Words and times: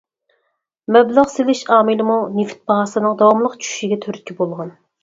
مەبلەغ 0.95 1.29
سېلىش 1.35 1.61
ئامىلىمۇ 1.75 2.17
نېفىت 2.39 2.65
باھاسىنىڭ 2.73 3.17
داۋاملىق 3.23 3.61
چۈشۈشىگە 3.63 4.05
تۈرتكە 4.09 4.43
بولغان. 4.43 4.79